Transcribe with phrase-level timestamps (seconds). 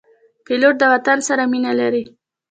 [0.45, 2.03] پیلوټ د وطن سره مینه لري.